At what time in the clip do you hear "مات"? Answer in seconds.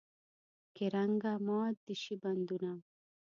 1.45-1.75